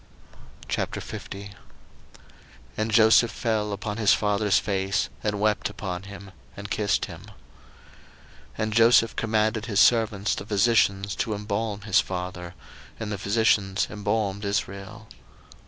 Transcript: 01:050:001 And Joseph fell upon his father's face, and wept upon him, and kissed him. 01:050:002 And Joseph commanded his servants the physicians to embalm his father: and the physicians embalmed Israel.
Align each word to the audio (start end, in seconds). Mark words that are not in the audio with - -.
01:050:001 0.67 1.51
And 2.75 2.89
Joseph 2.89 3.29
fell 3.29 3.71
upon 3.71 3.97
his 3.97 4.13
father's 4.15 4.57
face, 4.57 5.09
and 5.23 5.39
wept 5.39 5.69
upon 5.69 6.01
him, 6.09 6.31
and 6.57 6.71
kissed 6.71 7.05
him. 7.05 7.25
01:050:002 7.25 7.31
And 8.57 8.73
Joseph 8.73 9.15
commanded 9.15 9.65
his 9.67 9.79
servants 9.79 10.33
the 10.33 10.43
physicians 10.47 11.13
to 11.17 11.35
embalm 11.35 11.81
his 11.81 11.99
father: 11.99 12.55
and 12.99 13.11
the 13.11 13.19
physicians 13.19 13.85
embalmed 13.91 14.43
Israel. 14.43 15.07